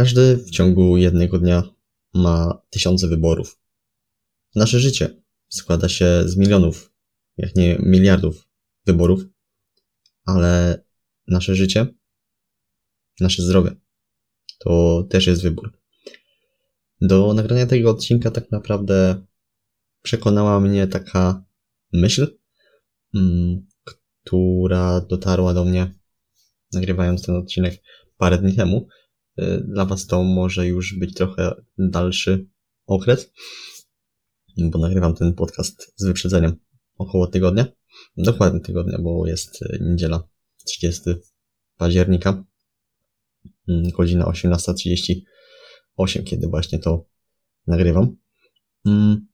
[0.00, 1.62] Każdy w ciągu jednego dnia
[2.14, 3.58] ma tysiące wyborów.
[4.54, 6.92] Nasze życie składa się z milionów,
[7.36, 8.48] jak nie miliardów
[8.86, 9.24] wyborów,
[10.24, 10.82] ale
[11.26, 11.86] nasze życie,
[13.20, 13.70] nasze zdrowie
[14.58, 15.78] to też jest wybór.
[17.00, 19.26] Do nagrania tego odcinka tak naprawdę
[20.02, 21.44] przekonała mnie taka
[21.92, 22.38] myśl,
[23.14, 23.66] mm,
[24.24, 25.94] która dotarła do mnie
[26.72, 27.82] nagrywając ten odcinek
[28.16, 28.88] parę dni temu.
[29.40, 32.46] Y, dla Was to może już być trochę dalszy
[32.86, 33.32] okres,
[34.58, 36.56] bo nagrywam ten podcast z wyprzedzeniem
[36.98, 37.66] około tygodnia.
[38.16, 40.28] Dokładnie tygodnia, bo jest y, niedziela
[40.64, 41.10] 30
[41.76, 42.44] października,
[43.68, 47.06] mm, godzina 18.38, kiedy właśnie to
[47.66, 48.16] nagrywam.
[48.86, 49.26] Mm.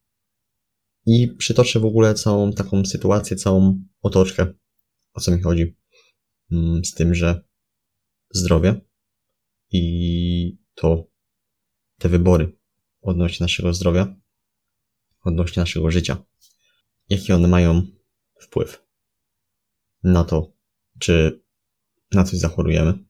[1.07, 4.47] I przytoczę w ogóle całą taką sytuację, całą otoczkę,
[5.13, 5.77] o co mi chodzi
[6.53, 7.45] mm, z tym, że
[8.31, 8.81] zdrowie
[9.71, 11.11] i to
[11.99, 12.59] te wybory
[13.01, 14.17] odnośnie naszego zdrowia,
[15.25, 16.25] odnośnie naszego życia,
[17.09, 17.83] jaki one mają
[18.41, 18.87] wpływ
[20.03, 20.53] na to,
[20.99, 21.43] czy
[22.13, 23.05] na coś zachorujemy,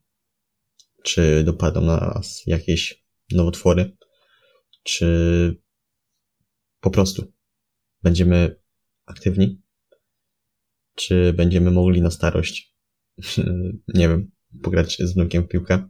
[1.03, 3.97] czy dopadną na nas jakieś nowotwory,
[4.83, 5.61] czy
[6.81, 7.33] po prostu
[8.03, 8.61] będziemy
[9.07, 9.63] aktywni,
[10.95, 12.77] czy będziemy mogli na starość,
[13.95, 14.31] nie wiem,
[14.63, 15.89] pograć z wnukiem w piłkę,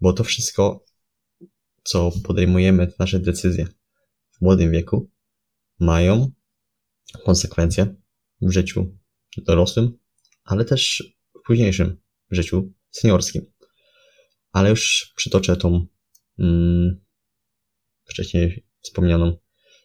[0.00, 0.84] bo to wszystko,
[1.82, 3.66] co podejmujemy, nasze decyzje
[4.30, 5.10] w młodym wieku,
[5.80, 6.30] mają
[7.24, 7.94] konsekwencje
[8.42, 8.96] w życiu
[9.36, 9.98] dorosłym,
[10.44, 11.02] ale też
[11.34, 13.52] w późniejszym życiu seniorskim.
[14.52, 15.86] Ale już przytoczę tą
[16.38, 17.04] mm,
[18.04, 19.36] wcześniej wspomnianą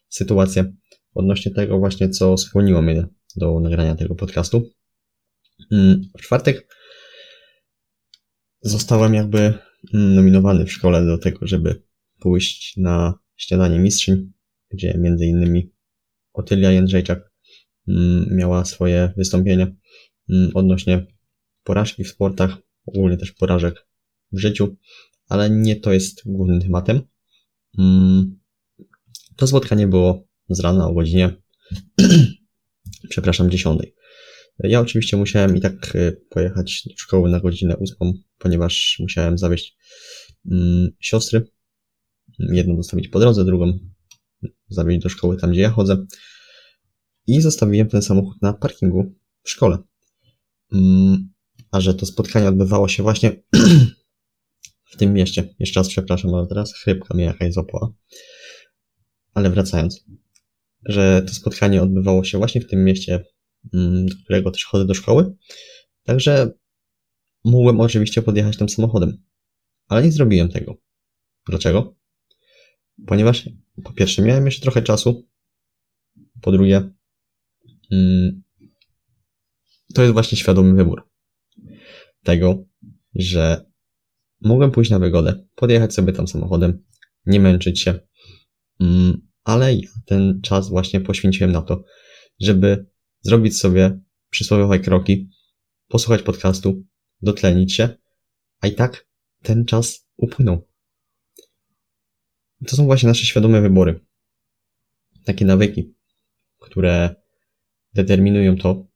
[0.10, 0.74] sytuację
[1.14, 4.72] odnośnie tego właśnie, co skłoniło mnie do nagrania tego podcastu.
[5.72, 6.76] Mm, w czwartek
[8.62, 9.54] zostałem jakby
[9.94, 11.84] nominowany w szkole do tego, żeby
[12.20, 14.32] pójść na śniadanie mistrzyń,
[14.70, 15.72] gdzie między innymi
[16.34, 17.32] Otylia Jędrzejczak
[17.88, 19.76] mm, miała swoje wystąpienie
[20.30, 21.06] mm, odnośnie
[21.64, 23.88] porażki w sportach, ogólnie też porażek
[24.32, 24.76] w życiu,
[25.30, 27.02] ale nie to jest głównym tematem.
[27.78, 28.40] Mm,
[29.36, 31.36] to spotkanie było z rana o godzinie,
[33.10, 33.82] przepraszam, 10.
[34.64, 39.78] Ja oczywiście musiałem i tak y, pojechać do szkoły na godzinę 8, ponieważ musiałem zawieźć
[40.52, 41.48] mm, siostry.
[42.40, 43.80] Jedną zostawić po drodze, drugą
[44.70, 46.06] zawieźć do szkoły tam, gdzie ja chodzę.
[47.28, 49.78] I zostawiłem ten samochód na parkingu w szkole.
[50.74, 51.32] Mm,
[51.72, 53.44] a że to spotkanie odbywało się właśnie
[54.92, 55.56] w tym mieście.
[55.60, 57.94] Jeszcze raz przepraszam, ale teraz chrypka mnie jakaś złapała.
[59.34, 60.06] Ale wracając,
[60.86, 63.24] że to spotkanie odbywało się właśnie w tym mieście,
[63.64, 65.36] do którego też chodzę do szkoły.
[66.04, 66.52] Także
[67.44, 69.24] mógłbym oczywiście podjechać tym samochodem,
[69.88, 70.78] ale nie zrobiłem tego.
[71.48, 71.96] Dlaczego?
[73.08, 73.50] Ponieważ
[73.84, 75.28] po pierwsze miałem jeszcze trochę czasu,
[76.42, 76.92] po drugie
[77.92, 78.44] mm,
[79.94, 81.10] to jest właśnie świadomy wybór
[82.24, 82.66] tego,
[83.16, 83.66] że
[84.42, 86.84] mogłem pójść na wygodę, podjechać sobie tam samochodem,
[87.26, 88.00] nie męczyć się,
[88.80, 91.84] mm, ale ja ten czas właśnie poświęciłem na to,
[92.40, 92.91] żeby
[93.22, 94.00] zrobić sobie
[94.30, 95.30] przysłowiowe kroki,
[95.88, 96.84] posłuchać podcastu,
[97.22, 97.90] dotlenić się,
[98.62, 99.08] a i tak
[99.42, 100.68] ten czas upłynął.
[102.68, 104.00] To są właśnie nasze świadome wybory.
[105.26, 105.94] Takie nawyki,
[106.60, 107.16] które
[107.94, 108.88] determinują to,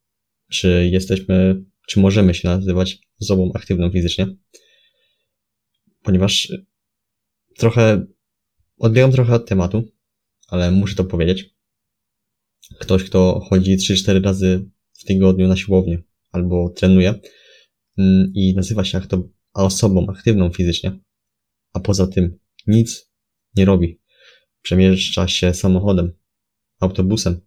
[0.52, 4.28] czy jesteśmy, czy możemy się nazywać osobą aktywną fizycznie.
[6.04, 6.54] Ponieważ
[7.58, 8.06] trochę
[8.78, 9.92] odbiegam trochę od tematu,
[10.48, 11.55] ale muszę to powiedzieć.
[12.80, 17.14] Ktoś, kto chodzi 3-4 razy w tygodniu na siłownię albo trenuje
[17.98, 19.02] mm, i nazywa się
[19.54, 21.00] osobą aktywną fizycznie,
[21.74, 23.12] a poza tym nic
[23.56, 24.00] nie robi.
[24.62, 26.14] Przemieszcza się samochodem,
[26.80, 27.42] autobusem.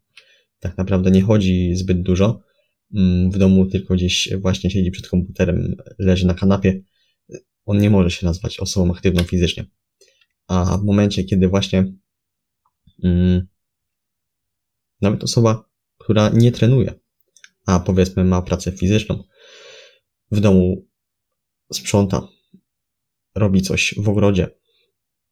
[0.61, 2.41] Tak naprawdę nie chodzi zbyt dużo.
[2.95, 6.83] Mm, w domu tylko gdzieś właśnie siedzi przed komputerem, leży na kanapie.
[7.65, 9.65] On nie może się nazwać osobą aktywną fizycznie.
[10.47, 11.93] A w momencie, kiedy właśnie
[13.05, 13.47] mm,
[15.01, 16.95] nawet osoba, która nie trenuje,
[17.67, 19.25] a powiedzmy ma pracę fizyczną,
[20.31, 20.87] w domu
[21.73, 22.29] sprząta,
[23.35, 24.49] robi coś w ogrodzie,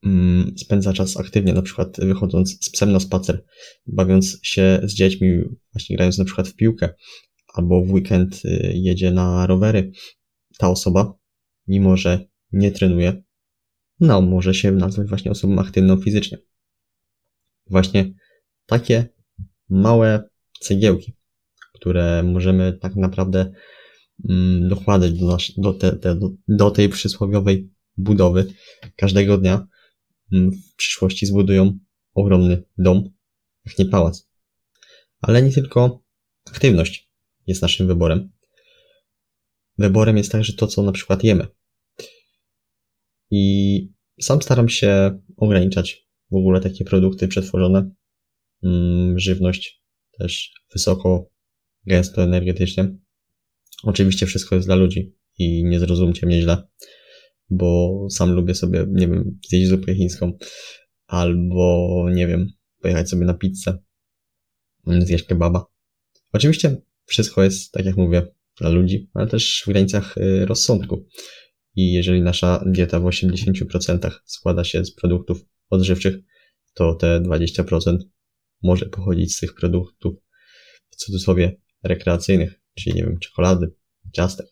[0.05, 3.45] mm, spędza czas aktywnie, na przykład wychodząc z psem na spacer,
[3.87, 5.43] bawiąc się z dziećmi,
[5.73, 6.95] właśnie grając na przykład w piłkę,
[7.55, 9.93] albo w weekend y, jedzie na rowery.
[10.59, 11.19] Ta osoba,
[11.67, 13.23] mimo że nie trenuje,
[14.01, 16.39] no, może się nazwać właśnie osobą aktywną fizycznie.
[17.67, 18.15] Właśnie
[18.67, 19.16] takie
[19.69, 20.29] małe
[20.61, 21.17] cegiełki,
[21.75, 23.53] które możemy tak naprawdę
[24.29, 28.47] mm, dokładać do, nasz, do, te, te, do, do tej przysłowiowej budowy
[28.97, 29.67] każdego dnia
[30.33, 31.79] mm, w przyszłości zbudują
[32.15, 33.11] ogromny dom,
[33.67, 34.29] jak nie pałac.
[35.21, 36.05] Ale nie tylko
[36.45, 37.11] aktywność
[37.47, 38.33] jest naszym wyborem.
[39.79, 41.47] Wyborem jest także to, co na przykład jemy.
[43.31, 47.91] I sam staram się ograniczać w ogóle takie produkty przetworzone,
[49.17, 49.83] żywność
[50.19, 51.31] też wysoko,
[51.87, 52.97] gęsto energetycznie.
[53.83, 56.69] Oczywiście wszystko jest dla ludzi i nie zrozumcie mnie źle,
[57.51, 60.33] bo sam lubię sobie, nie wiem, zjeść zupę chińską
[61.07, 62.47] albo, nie wiem,
[62.81, 63.79] pojechać sobie na pizzę,
[64.87, 65.67] zjeść kebaba.
[66.33, 68.27] Oczywiście wszystko jest, tak jak mówię,
[68.61, 71.07] dla ludzi, ale też w granicach y, rozsądku.
[71.77, 76.17] I jeżeli nasza dieta w 80% składa się z produktów odżywczych,
[76.75, 77.99] to te 20%
[78.63, 80.15] może pochodzić z tych produktów
[80.91, 83.75] w cudzysłowie rekreacyjnych, czyli nie wiem, czekolady,
[84.13, 84.47] ciastek,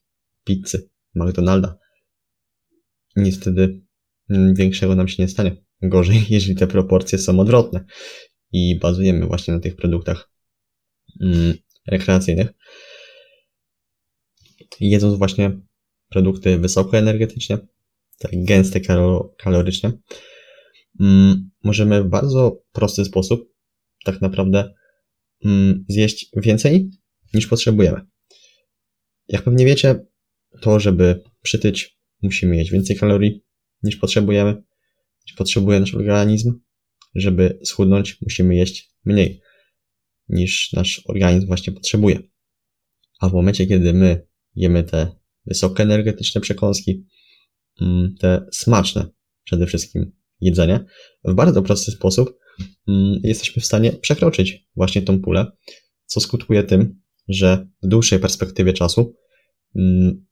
[0.44, 1.78] pizzy, McDonalda.
[3.16, 3.80] Nic wtedy
[4.30, 5.56] mm, większego nam się nie stanie.
[5.82, 7.84] Gorzej, jeżeli te proporcje są odwrotne
[8.52, 10.30] i bazujemy właśnie na tych produktach
[11.20, 11.54] mm,
[11.86, 12.48] rekreacyjnych.
[14.80, 15.60] Jedząc właśnie
[16.08, 17.58] produkty wysokoenergetyczne,
[18.18, 18.80] tak gęste
[19.38, 19.92] kalorycznie,
[21.00, 23.53] mm, możemy w bardzo prosty sposób
[24.04, 24.74] tak naprawdę
[25.44, 26.90] mm, zjeść więcej
[27.34, 28.00] niż potrzebujemy.
[29.28, 30.06] Jak pewnie wiecie,
[30.60, 33.44] to żeby przytyć, musimy jeść więcej kalorii
[33.82, 34.62] niż potrzebujemy,
[35.26, 36.60] niż potrzebuje nasz organizm.
[37.14, 39.40] Żeby schudnąć, musimy jeść mniej
[40.28, 42.18] niż nasz organizm właśnie potrzebuje.
[43.20, 45.16] A w momencie, kiedy my jemy te
[45.46, 47.06] wysokie energetyczne przekąski,
[47.80, 49.06] mm, te smaczne
[49.44, 50.84] przede wszystkim jedzenie,
[51.24, 52.38] w bardzo prosty sposób
[53.22, 55.52] jesteśmy w stanie przekroczyć właśnie tą pulę,
[56.06, 59.16] co skutkuje tym, że w dłuższej perspektywie czasu
[59.76, 60.26] mm,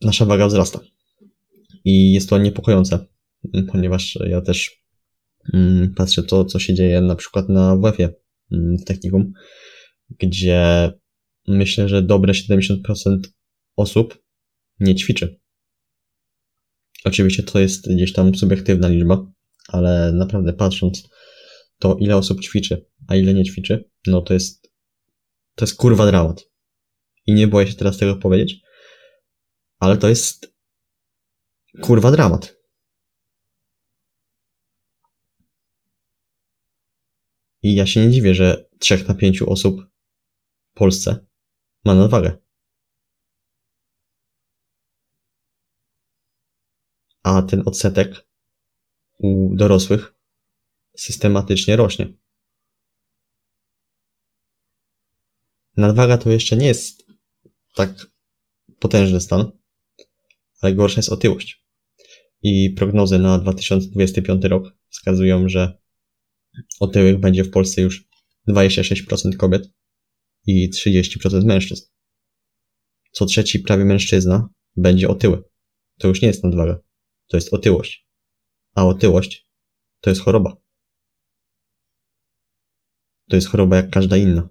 [0.00, 0.80] nasza waga wzrasta.
[1.84, 3.06] I jest to niepokojące,
[3.72, 4.80] ponieważ ja też
[5.96, 8.14] patrzę to, co się dzieje na przykład na WF-ie
[8.50, 9.32] w technikum,
[10.18, 10.92] gdzie
[11.48, 13.18] myślę, że dobre 70%
[13.76, 14.22] osób
[14.80, 15.40] nie ćwiczy.
[17.04, 19.32] Oczywiście to jest gdzieś tam subiektywna liczba,
[19.68, 21.08] ale naprawdę patrząc
[21.78, 24.72] to, ile osób ćwiczy, a ile nie ćwiczy, no to jest,
[25.54, 26.50] to jest kurwa dramat.
[27.26, 28.60] I nie boję się teraz tego powiedzieć,
[29.78, 30.54] ale to jest
[31.82, 32.56] kurwa dramat.
[37.62, 39.80] I ja się nie dziwię, że trzech na pięciu osób
[40.74, 41.26] w Polsce
[41.84, 42.38] ma nadwagę.
[47.22, 48.29] a ten odsetek
[49.22, 50.14] u dorosłych
[50.96, 52.12] systematycznie rośnie.
[55.76, 57.06] Nadwaga to jeszcze nie jest
[57.74, 58.06] tak
[58.78, 59.52] potężny stan,
[60.60, 61.66] ale gorsza jest otyłość.
[62.42, 65.78] I prognozy na 2025 rok wskazują, że
[66.80, 68.08] otyłych będzie w Polsce już
[68.48, 69.70] 26% kobiet
[70.46, 71.84] i 30% mężczyzn.
[73.12, 75.42] Co trzeci prawie mężczyzna będzie otyły.
[75.98, 76.80] To już nie jest nadwaga
[77.30, 78.09] to jest otyłość.
[78.74, 79.48] A otyłość
[80.00, 80.56] to jest choroba.
[83.28, 84.48] To jest choroba jak każda inna.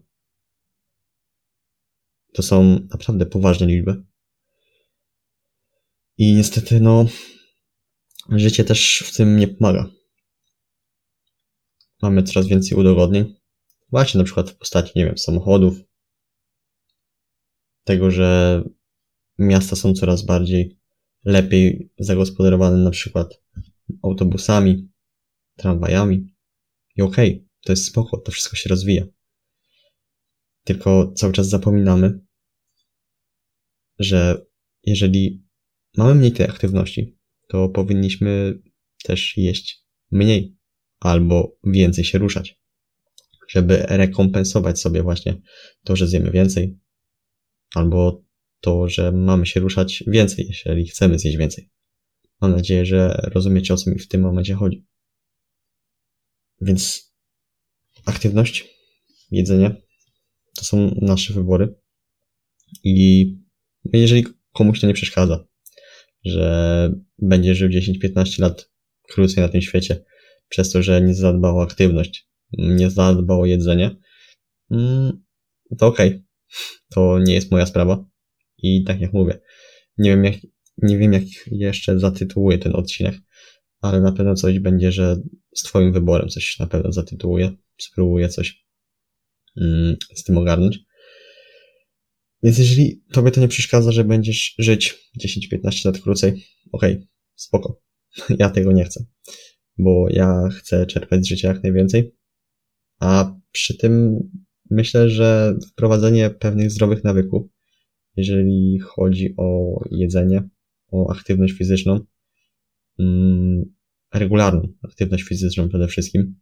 [2.34, 4.04] To są naprawdę poważne liczby.
[6.18, 7.06] I niestety, no,
[8.30, 9.90] życie też w tym nie pomaga.
[12.02, 13.36] Mamy coraz więcej udogodnień.
[13.90, 15.80] Właśnie na przykład w postaci, nie wiem, samochodów.
[17.84, 18.62] Tego, że
[19.38, 20.80] miasta są coraz bardziej
[21.26, 23.42] lepiej zagospodarowane na przykład
[24.04, 24.90] autobusami,
[25.58, 26.36] tramwajami.
[26.96, 29.06] I okej, okay, to jest spoko, to wszystko się rozwija.
[30.64, 32.20] Tylko cały czas zapominamy,
[34.00, 34.46] że
[34.84, 35.44] jeżeli
[35.98, 37.18] mamy mniej tej aktywności,
[37.48, 38.60] to powinniśmy
[39.04, 40.58] też jeść mniej
[41.00, 42.60] albo więcej się ruszać,
[43.50, 45.42] żeby rekompensować sobie właśnie
[45.84, 46.80] to, że zjemy więcej,
[47.76, 48.24] albo
[48.62, 51.70] to, że mamy się ruszać więcej, jeżeli chcemy zjeść więcej.
[52.42, 54.86] Mam nadzieję, że rozumiecie, o co mi w tym momencie chodzi.
[56.62, 57.14] Więc
[58.06, 58.68] aktywność,
[59.32, 59.76] jedzenie
[60.56, 61.76] to są nasze wybory.
[62.84, 63.26] I
[63.94, 65.48] jeżeli komuś to nie przeszkadza,
[66.26, 68.72] że będzie żył 10-15 lat
[69.10, 70.06] krócej na tym świecie,
[70.50, 73.96] przez to, że nie zadbał o aktywność, nie zadbał o jedzenie,
[74.72, 75.24] mm,
[75.78, 76.10] to okej.
[76.10, 76.24] Okay.
[76.90, 78.06] To nie jest moja sprawa.
[78.58, 79.40] I tak jak mówię,
[79.98, 80.36] nie wiem jak,
[80.82, 83.16] nie wiem jak jeszcze zatytułuję ten odcinek,
[83.82, 85.16] ale na pewno coś będzie, że
[85.56, 88.66] z twoim wyborem coś na pewno zatytułuję, spróbuję coś
[89.62, 90.80] mm, z tym ogarnąć.
[92.44, 94.96] Więc jeżeli tobie to nie przeszkadza, że będziesz żyć
[95.26, 96.32] 10-15 lat krócej,
[96.72, 97.82] okej, okay, spoko.
[98.40, 99.06] Ja tego nie chcę,
[99.78, 102.16] bo ja chcę czerpać z życia jak najwięcej,
[103.00, 104.20] a przy tym
[104.70, 107.48] myślę, że wprowadzenie pewnych zdrowych nawyków,
[108.16, 110.50] jeżeli chodzi o jedzenie,
[110.92, 112.00] o aktywność fizyczną,
[113.00, 113.74] mm,
[114.14, 116.40] regularną aktywność fizyczną przede wszystkim,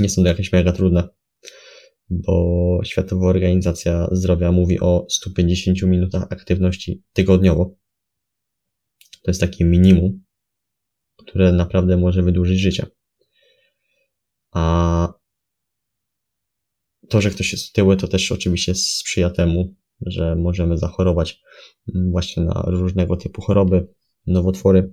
[0.00, 1.08] nie są to jakieś mega trudne,
[2.10, 7.76] bo Światowa Organizacja Zdrowia mówi o 150 minutach aktywności tygodniowo.
[9.22, 10.24] To jest takie minimum,
[11.16, 12.86] które naprawdę może wydłużyć życie.
[14.50, 15.12] A
[17.08, 21.42] to, że ktoś jest otyły, to też oczywiście sprzyja temu, że możemy zachorować
[22.10, 23.88] właśnie na różnego typu choroby,
[24.26, 24.92] nowotwory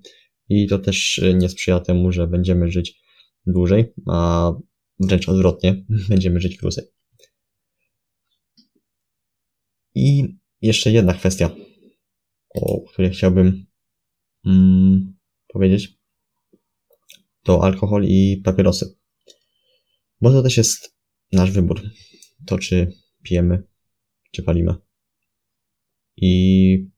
[0.49, 3.01] i to też nie sprzyja temu, że będziemy żyć
[3.47, 4.51] dłużej, a
[4.99, 6.83] wręcz odwrotnie, będziemy żyć krócej.
[9.95, 11.49] I jeszcze jedna kwestia,
[12.55, 13.65] o której chciałbym
[14.45, 15.13] mm,
[15.47, 15.99] powiedzieć,
[17.43, 18.97] to alkohol i papierosy.
[20.21, 20.95] Bo to też jest
[21.31, 21.81] nasz wybór.
[22.45, 22.93] To, czy
[23.23, 23.63] pijemy,
[24.31, 24.84] czy palimy.
[26.17, 26.89] I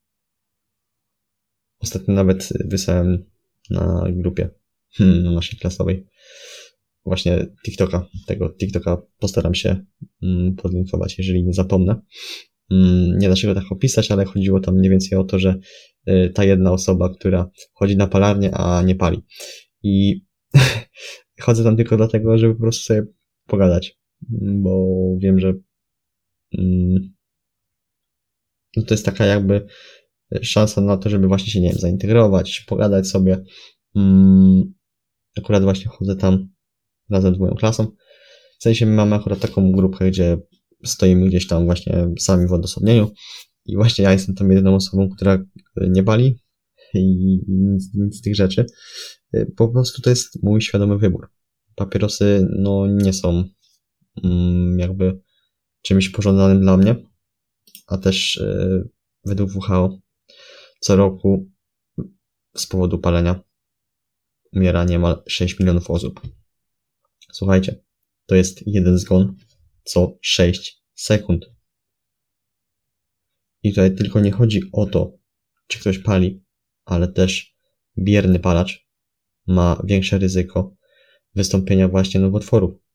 [1.79, 3.25] ostatnio nawet wysłałem
[3.69, 4.50] na grupie,
[4.91, 6.07] hmm, na naszej klasowej,
[7.05, 8.07] właśnie TikToka.
[8.27, 9.86] Tego TikToka postaram się
[10.24, 12.01] mm, podlinkować, jeżeli nie zapomnę.
[12.71, 15.59] Mm, nie da się go tak opisać, ale chodziło tam mniej więcej o to, że
[16.07, 19.24] y, ta jedna osoba, która chodzi na palarnię, a nie pali.
[19.83, 20.25] I
[21.41, 23.03] chodzę tam tylko dlatego, żeby po prostu sobie
[23.47, 23.97] pogadać,
[24.62, 25.53] bo wiem, że
[26.57, 27.16] mm,
[28.77, 29.65] no to jest taka jakby
[30.41, 33.43] szansa na to, żeby właśnie się, nie wiem, zaintegrować, pogadać sobie.
[33.96, 34.74] Mm,
[35.38, 36.48] akurat właśnie chodzę tam
[37.10, 37.88] razem z moją klasą.
[38.60, 40.38] W sensie mamy akurat taką grupkę, gdzie
[40.86, 43.12] stoimy gdzieś tam właśnie sami w odosobnieniu
[43.65, 45.43] i właśnie ja jestem tam jedyną osobą, która
[45.77, 46.36] nie bali
[46.93, 48.65] i nic, nic z tych rzeczy.
[49.57, 51.29] Po prostu to jest mój świadomy wybór.
[51.75, 53.43] Papierosy no nie są
[54.24, 55.19] mm, jakby
[55.81, 56.96] czymś pożądanym dla mnie,
[57.88, 58.89] a też yy,
[59.25, 60.00] według WHO
[60.79, 61.51] co roku
[62.56, 63.44] z powodu palenia
[64.53, 66.22] umiera niemal 6 milionów osób.
[67.34, 67.84] Słuchajcie,
[68.25, 69.36] to jest jeden zgon
[69.84, 71.46] co 6 sekund.
[73.63, 75.17] I tutaj tylko nie chodzi o to,
[75.67, 76.44] czy ktoś pali,
[76.86, 77.56] ale też
[77.98, 78.88] bierny palacz
[79.48, 80.75] ma większe ryzyko
[81.36, 82.87] wystąpienia właśnie nowotworów.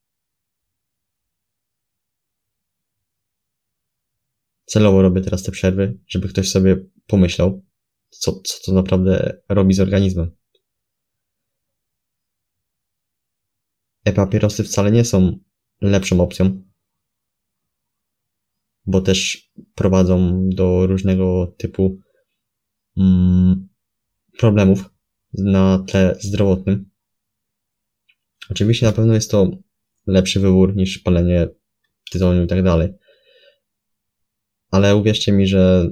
[4.73, 6.77] Celowo robię teraz te przerwy, żeby ktoś sobie
[7.07, 7.65] pomyślał,
[8.11, 10.37] co, co to naprawdę robi z organizmem.
[14.05, 15.39] E-papierosy wcale nie są
[15.81, 16.63] lepszą opcją,
[18.87, 21.99] bo też prowadzą do różnego typu
[22.97, 23.69] mm,
[24.39, 24.91] problemów
[25.33, 26.91] na tle zdrowotnym.
[28.51, 29.51] Oczywiście na pewno jest to
[30.07, 31.49] lepszy wybór niż palenie
[32.13, 33.02] tytoniu i tak dalej.
[34.73, 35.91] Ale uwierzcie mi, że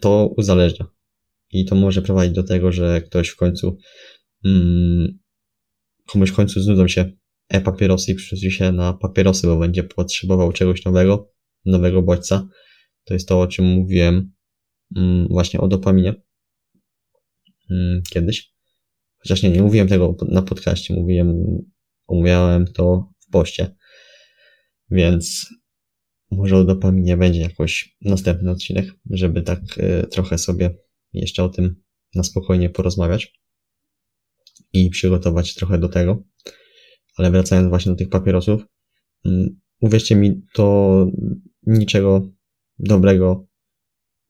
[0.00, 0.86] to uzależnia.
[1.50, 3.78] I to może prowadzić do tego, że ktoś w końcu
[4.44, 5.18] mm,
[6.06, 7.12] komuś w końcu znudzą się
[7.48, 11.32] e-papierosy i przerzuci się na papierosy, bo będzie potrzebował czegoś nowego,
[11.64, 12.48] nowego bodźca.
[13.04, 14.32] To jest to, o czym mówiłem
[14.96, 16.14] mm, właśnie o dopaminie
[17.70, 18.52] mm, kiedyś.
[19.18, 21.44] Chociaż nie, nie mówiłem tego na podcaście, mówiłem,
[22.06, 23.76] omawiałem to w poście.
[24.90, 25.46] Więc
[26.30, 30.74] może o dopaminie będzie jakoś następny odcinek, żeby tak y, trochę sobie
[31.12, 31.82] jeszcze o tym
[32.14, 33.40] na spokojnie porozmawiać
[34.72, 36.24] i przygotować trochę do tego.
[37.16, 38.66] Ale wracając właśnie do tych papierosów,
[39.24, 41.06] mm, uwierzcie mi, to
[41.66, 42.32] niczego
[42.78, 43.46] dobrego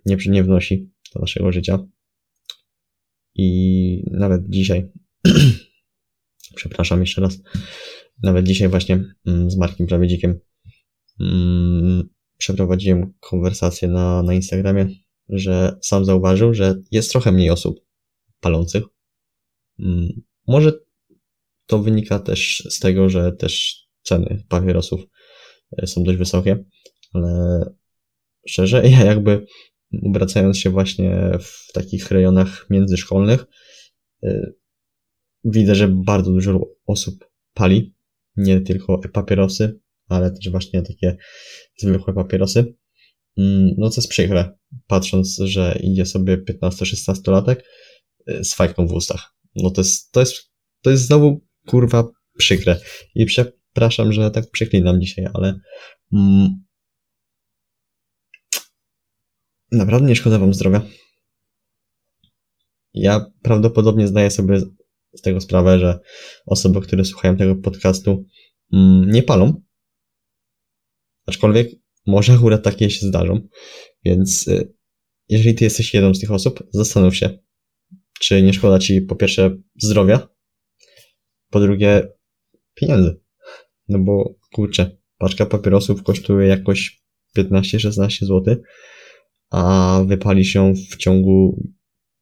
[0.06, 1.78] nie, nie wnosi do naszego życia.
[3.34, 4.92] I nawet dzisiaj,
[6.56, 7.38] przepraszam jeszcze raz,
[8.22, 10.40] nawet dzisiaj właśnie mm, z Markiem Prawiedzikiem
[11.20, 12.08] mm,
[12.38, 14.88] przeprowadziłem konwersację na, na Instagramie,
[15.28, 17.80] że sam zauważył, że jest trochę mniej osób
[18.40, 18.84] palących.
[19.78, 20.08] Mm,
[20.46, 20.72] może
[21.66, 25.00] to wynika też z tego, że też ceny papierosów
[25.78, 26.64] e, są dość wysokie,
[27.12, 27.60] ale
[28.46, 29.46] szczerze, ja jakby
[30.02, 33.44] obracając się właśnie w takich rejonach międzyszkolnych,
[34.22, 34.52] e,
[35.44, 37.94] widzę, że bardzo dużo osób pali,
[38.36, 41.16] nie tylko papierosy, ale też właśnie takie
[41.76, 42.74] zwykłe papierosy.
[43.38, 47.64] Mm, no co jest przykre, patrząc, że idzie sobie 15-16 latek
[48.26, 49.34] e, z fajką w ustach.
[49.56, 50.34] No to jest, to jest,
[50.82, 52.80] to jest znowu kurwa przykre.
[53.14, 55.60] I przepraszam, że tak przeklinam dzisiaj, ale
[56.12, 56.64] mm,
[59.72, 60.82] naprawdę nie szkoda wam zdrowia.
[62.94, 64.60] ja prawdopodobnie zdaję sobie
[65.12, 65.98] z tego sprawę, że
[66.46, 68.24] osoby, które słuchają tego podcastu,
[68.72, 69.62] mm, nie palą.
[71.30, 71.70] Aczkolwiek
[72.06, 73.48] może akurat takie się zdarzą.
[74.04, 74.74] Więc y,
[75.28, 77.38] jeżeli ty jesteś jedną z tych osób, zastanów się,
[78.20, 80.28] czy nie szkoda ci po pierwsze zdrowia,
[81.50, 82.08] po drugie
[82.74, 83.20] pieniędzy.
[83.88, 87.02] No bo kurczę, paczka papierosów kosztuje jakoś
[87.38, 88.56] 15-16 zł,
[89.50, 91.64] a wypali się w ciągu,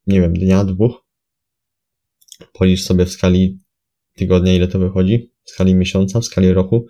[0.07, 1.05] nie wiem, dnia, dwóch.
[2.53, 3.59] Policz sobie w skali
[4.15, 6.87] tygodnia, ile to wychodzi, w skali miesiąca, w skali roku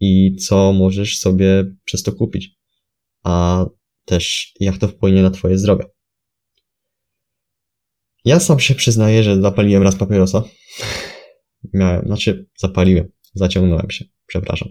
[0.00, 2.56] i co możesz sobie przez to kupić.
[3.24, 3.66] A
[4.04, 5.84] też jak to wpłynie na twoje zdrowie.
[8.24, 10.44] Ja sam się przyznaję, że zapaliłem raz papierosa.
[11.74, 14.68] Miałem, znaczy zapaliłem, zaciągnąłem się, przepraszam.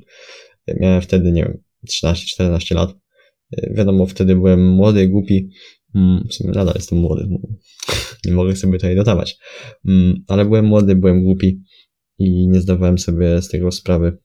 [0.79, 2.93] Miałem wtedy, nie wiem, 13-14 lat.
[3.71, 5.49] Wiadomo, wtedy byłem młody, głupi.
[5.95, 7.27] Mm, w sumie nadal jestem młody.
[8.25, 9.37] Nie mogę sobie tutaj dodawać.
[9.87, 11.61] Mm, ale byłem młody, byłem głupi
[12.19, 14.17] i nie zdawałem sobie z tego sprawy,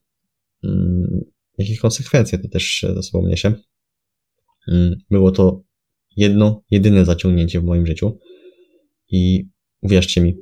[1.57, 3.53] jakie konsekwencje to też za sobą niesie.
[5.09, 5.63] Było to
[6.17, 8.19] jedno, jedyne zaciągnięcie w moim życiu.
[9.11, 9.49] I
[9.81, 10.35] uwierzcie mi,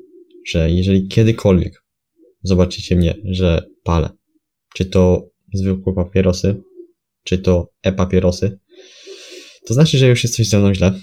[0.47, 1.83] że jeżeli kiedykolwiek
[2.43, 4.09] zobaczycie mnie, że palę,
[4.73, 6.61] czy to zwykłe papierosy,
[7.23, 8.59] czy to e-papierosy,
[9.65, 10.99] to znaczy, że już jest coś ze mną źle.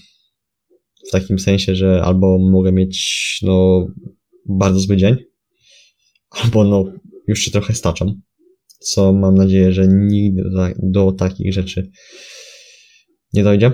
[1.09, 3.87] W takim sensie, że albo mogę mieć, no,
[4.49, 5.17] bardzo zły dzień,
[6.31, 6.85] albo no,
[7.27, 8.23] już się trochę staczam.
[8.85, 11.91] Co mam nadzieję, że nigdy do, do takich rzeczy
[13.33, 13.73] nie dojdzie.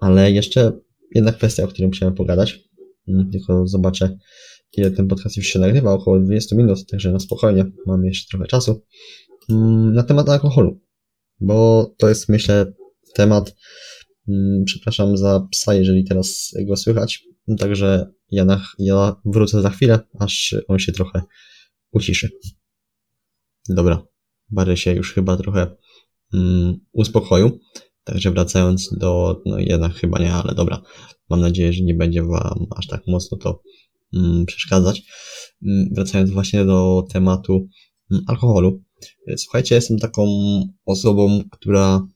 [0.00, 0.72] Ale jeszcze
[1.14, 2.60] jedna kwestia, o której musiałem pogadać.
[3.08, 4.18] Mm, tylko zobaczę,
[4.76, 5.92] ile ten podcast już się nagrywa.
[5.92, 7.64] Około 20 minut, także na spokojnie.
[7.86, 8.82] Mam jeszcze trochę czasu.
[9.50, 10.80] Mm, na temat alkoholu.
[11.40, 12.72] Bo to jest, myślę,
[13.14, 13.54] temat.
[14.28, 17.24] Mm, przepraszam za psa, jeżeli teraz go słychać.
[17.58, 21.22] Także ja, na, ja wrócę za chwilę, aż on się trochę
[21.92, 22.28] uciszy.
[23.68, 24.02] Dobra,
[24.50, 25.76] Bary się już chyba trochę
[26.32, 27.60] um, uspokoił.
[28.04, 30.82] Także wracając do, no jednak chyba nie, ale dobra,
[31.30, 33.62] mam nadzieję, że nie będzie Wam aż tak mocno to
[34.14, 35.02] mm, przeszkadzać.
[35.66, 37.68] Mm, wracając właśnie do tematu
[38.10, 38.82] mm, alkoholu.
[39.36, 40.26] Słuchajcie, jestem taką
[40.84, 42.06] osobą, która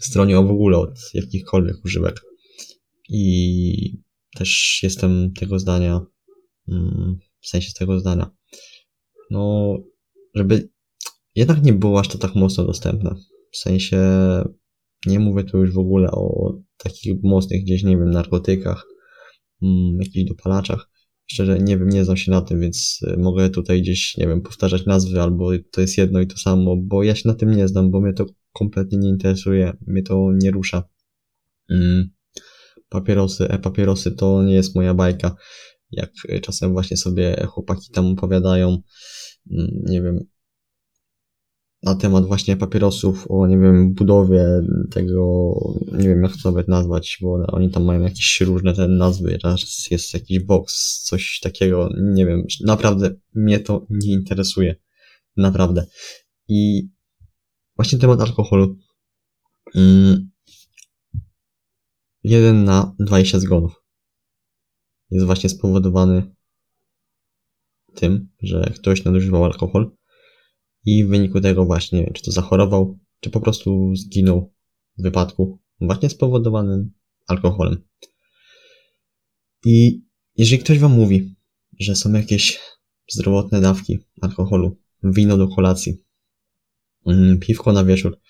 [0.00, 2.20] stroni w ogóle od jakichkolwiek używek.
[3.08, 4.02] I
[4.34, 6.00] też jestem tego zdania,
[6.68, 8.30] mm, w sensie tego zdania,
[9.30, 9.76] no,
[10.34, 10.68] żeby
[11.34, 13.14] jednak nie było aż to tak mocno dostępne.
[13.52, 13.98] W sensie
[15.06, 18.86] nie mówię tu już w ogóle o takich mocnych gdzieś, nie wiem, narkotykach,
[19.62, 20.90] mm, jakichś dopalaczach.
[21.30, 24.42] Szczerze nie wiem, nie znam się na tym, więc y, mogę tutaj gdzieś, nie wiem,
[24.42, 27.68] powtarzać nazwy, albo to jest jedno i to samo, bo ja się na tym nie
[27.68, 30.88] znam, bo mnie to kompletnie nie interesuje, mnie to nie rusza.
[31.70, 32.10] Mm.
[32.88, 35.36] Papierosy, e-papierosy to nie jest moja bajka.
[35.90, 36.12] Jak
[36.42, 38.82] czasem właśnie sobie chłopaki tam opowiadają,
[39.84, 40.26] nie wiem,
[41.82, 44.44] na temat właśnie papierosów, o nie wiem, budowie
[44.90, 45.52] tego,
[45.92, 49.90] nie wiem jak to nawet nazwać, bo oni tam mają jakieś różne te nazwy, raz
[49.90, 54.76] jest jakiś box, coś takiego, nie wiem, naprawdę mnie to nie interesuje.
[55.36, 55.86] Naprawdę.
[56.48, 56.88] I
[57.76, 58.76] właśnie temat alkoholu.
[59.74, 60.30] Mm,
[62.24, 63.84] jeden na 20 zgonów
[65.10, 66.34] jest właśnie spowodowany
[67.94, 69.90] tym, że ktoś nadużywał alkohol
[70.84, 74.52] i w wyniku tego właśnie, czy to zachorował, czy po prostu zginął
[74.98, 76.90] w wypadku właśnie spowodowanym
[77.26, 77.84] alkoholem.
[79.64, 80.02] I
[80.36, 81.34] jeżeli ktoś wam mówi,
[81.80, 82.60] że są jakieś
[83.08, 86.04] zdrowotne dawki alkoholu, wino do kolacji,
[87.06, 88.20] mm, piwko na wieczór,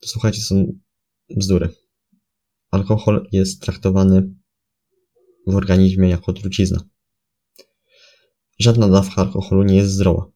[0.00, 0.72] to słuchajcie, są
[1.36, 1.68] bzdury.
[2.70, 4.34] Alkohol jest traktowany
[5.46, 6.88] w organizmie jako trucizna.
[8.58, 10.30] Żadna dawka alkoholu nie jest zdrowa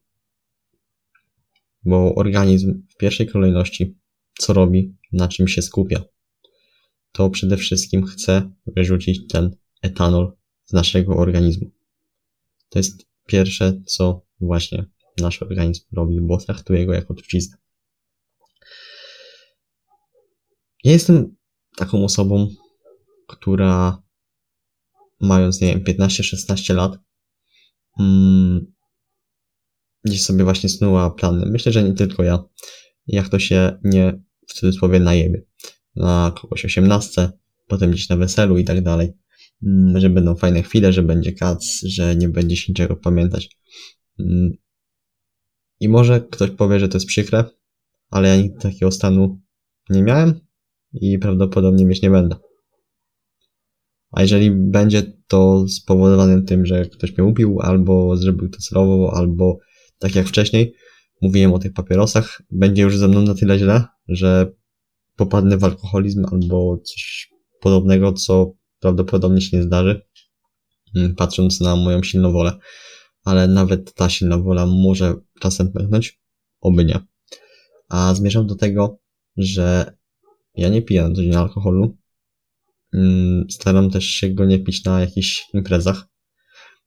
[1.85, 3.99] bo organizm w pierwszej kolejności
[4.39, 6.05] co robi, na czym się skupia,
[7.13, 10.33] to przede wszystkim chce wyrzucić ten etanol
[10.65, 11.71] z naszego organizmu.
[12.69, 14.85] To jest pierwsze, co właśnie
[15.19, 17.57] nasz organizm robi, bo traktuje go jako truciznę.
[20.85, 21.37] Ja jestem
[21.77, 22.49] taką osobą,
[23.29, 24.03] która
[25.21, 26.99] mając, nie wiem, 15-16 lat,
[28.01, 28.73] mm,
[30.05, 31.47] gdzieś sobie właśnie snuła plany.
[31.47, 32.45] Myślę, że nie tylko ja.
[33.07, 35.43] Jak to się nie w cudzysłowie najebie.
[35.97, 37.33] Na kogoś osiemnastce,
[37.67, 39.13] potem gdzieś na weselu i tak dalej.
[39.63, 43.59] Mm, że będą fajne chwile, że będzie kac, że nie będzie się niczego pamiętać.
[44.19, 44.53] Mm.
[45.81, 47.45] I może ktoś powie, że to jest przykre,
[48.11, 49.41] ale ja nigdy takiego stanu
[49.91, 50.41] nie miałem
[50.93, 52.37] i prawdopodobnie mieć nie będę.
[54.11, 55.03] A jeżeli będzie
[55.33, 59.59] to spowodowane tym, że ktoś mnie ubił, albo zrobił to celowo, albo
[59.99, 60.75] tak jak wcześniej
[61.23, 64.53] mówiłem o tych papierosach, będzie już ze mną na tyle źle, że
[65.17, 70.03] popadnę w alkoholizm albo coś podobnego, co prawdopodobnie się nie zdarzy,
[70.97, 72.53] mm, patrząc na moją silną wolę.
[73.25, 76.21] Ale nawet ta silna wola może czasem pęknąć,
[76.61, 76.99] oby nie.
[77.89, 78.99] A zmierzam do tego,
[79.37, 79.97] że
[80.55, 81.97] ja nie piję na co dzień alkoholu.
[82.95, 86.09] Mm, staram też się go nie pić na jakichś imprezach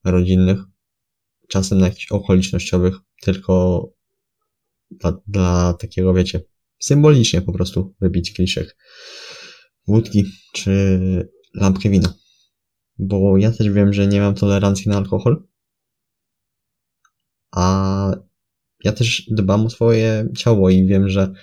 [0.04, 0.60] rodzinnych,
[1.48, 3.86] czasem na jakichś okolicznościowych, tylko
[4.92, 6.42] dla, dla takiego, wiecie,
[6.80, 8.78] symbolicznie po prostu wypić kieliszek
[9.88, 11.00] wódki czy
[11.54, 12.14] lampkę wina.
[12.98, 15.44] Bo ja też wiem, że nie mam tolerancji na alkohol,
[17.52, 18.12] a
[18.84, 21.34] ja też dbam o swoje ciało i wiem, że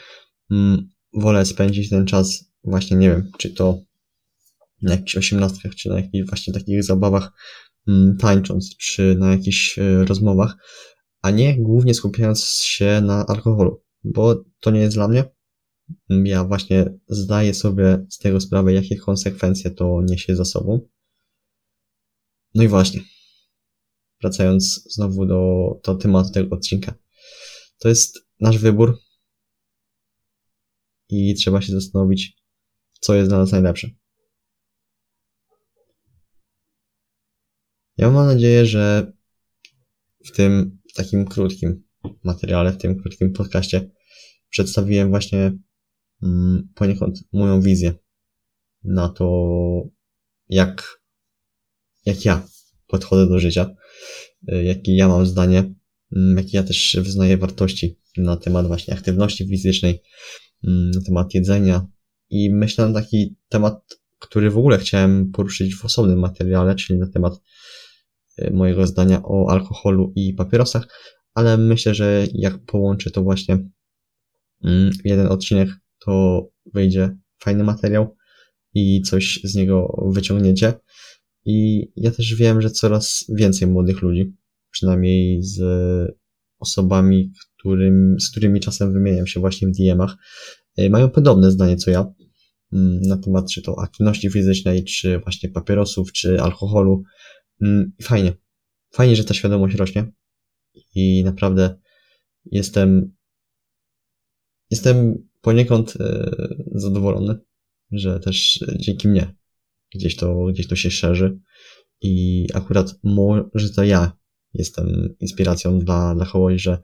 [0.51, 3.79] mm, wolę spędzić ten czas właśnie, nie wiem, czy to
[4.83, 7.33] na jakichś osiemnastkach, czy na jakichś właśnie takich zabawach
[7.89, 10.57] mm, tańcząc, czy na jakichś y, rozmowach,
[11.23, 15.25] a nie głównie skupiając się na alkoholu, bo to nie jest dla mnie.
[16.09, 20.89] Ja właśnie zdaję sobie z tego sprawę, jakie konsekwencje to niesie za sobą.
[22.55, 23.01] No i właśnie,
[24.21, 26.95] wracając znowu do, do tematu tego odcinka.
[27.79, 28.99] To jest nasz wybór
[31.09, 32.43] i trzeba się zastanowić,
[33.01, 33.91] co jest dla nas najlepsze.
[37.97, 39.13] Ja mam nadzieję, że
[40.25, 41.83] w tym takim krótkim
[42.25, 43.91] materiale, w tym krótkim podcaście
[44.51, 45.59] przedstawiłem właśnie
[46.23, 47.95] mm, poniekąd moją wizję
[48.85, 49.53] na to,
[50.49, 51.01] jak,
[52.07, 52.49] jak ja
[52.87, 53.75] podchodzę do życia,
[54.53, 55.75] y, jakie ja mam zdanie,
[56.17, 60.03] mm, jakie ja też wyznaję wartości na temat właśnie aktywności fizycznej,
[60.65, 61.87] mm, na temat jedzenia.
[62.31, 67.07] I myślę na taki temat, który w ogóle chciałem poruszyć w osobnym materiale, czyli na
[67.07, 67.41] temat
[68.53, 70.87] mojego zdania o alkoholu i papierosach,
[71.35, 73.59] ale myślę, że jak połączę to właśnie
[74.65, 75.69] mm, w jeden odcinek,
[76.05, 78.17] to wyjdzie fajny materiał
[78.75, 80.73] i coś z niego wyciągniecie.
[81.45, 84.35] I ja też wiem, że coraz więcej młodych ludzi,
[84.71, 85.61] przynajmniej z
[86.59, 90.17] osobami, którym, z którymi czasem wymieniam się właśnie w DM-ach,
[90.79, 92.13] y, mają podobne zdanie co ja
[92.73, 97.03] mm, na temat czy to aktywności fizycznej, czy właśnie papierosów, czy alkoholu.
[97.63, 98.33] Mm, fajnie.
[98.95, 100.13] Fajnie, że ta świadomość rośnie.
[100.95, 101.81] I naprawdę
[102.45, 103.15] jestem
[104.71, 106.31] jestem poniekąd y,
[106.75, 107.39] zadowolony,
[107.91, 109.35] że też dzięki mnie
[109.95, 111.39] gdzieś to, gdzieś to się szerzy.
[112.01, 114.13] I akurat może to ja
[114.55, 116.79] jestem inspiracją dla, dla kogoś, że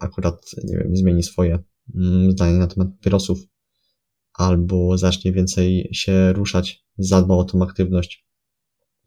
[0.00, 1.58] akurat, nie wiem, zmieni swoje
[1.94, 3.38] mm, zdanie na temat papierosów
[4.32, 8.26] albo zacznie więcej się ruszać, zadba o tą aktywność,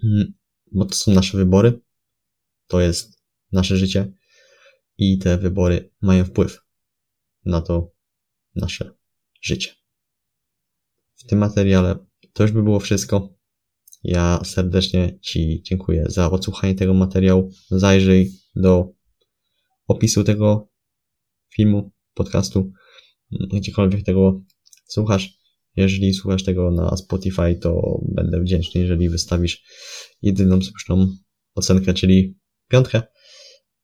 [0.03, 0.33] mm,
[0.71, 1.81] bo to są nasze wybory,
[2.67, 4.13] to jest nasze życie
[4.97, 6.61] i te wybory mają wpływ
[7.45, 7.91] na to
[8.55, 8.91] nasze
[9.41, 9.71] życie.
[11.15, 11.95] W tym materiale
[12.33, 13.33] to już by było wszystko.
[14.03, 17.51] Ja serdecznie Ci dziękuję za odsłuchanie tego materiału.
[17.69, 18.93] Zajrzyj do
[19.87, 20.69] opisu tego
[21.49, 22.71] filmu, podcastu,
[23.31, 24.41] gdziekolwiek tego
[24.85, 25.37] słuchasz.
[25.77, 29.63] Jeżeli słuchasz tego na Spotify, to będę wdzięczny, jeżeli wystawisz
[30.21, 31.07] jedyną słuszną
[31.55, 32.37] ocenkę, czyli
[32.67, 33.01] piątkę.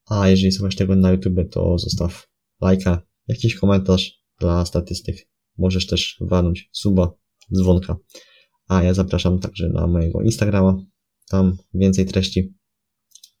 [0.06, 2.28] A jeżeli słuchasz tego na YouTube, to zostaw
[2.60, 5.16] lajka, jakiś komentarz dla statystyk.
[5.58, 7.12] Możesz też warnąć suba,
[7.54, 7.96] dzwonka.
[8.68, 10.76] A ja zapraszam także na mojego Instagrama.
[11.28, 12.54] Tam więcej treści.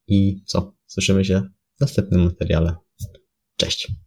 [0.06, 0.76] I co?
[0.86, 1.42] Słyszymy się
[1.76, 2.76] w następnym materiale.
[3.56, 4.03] Cześć.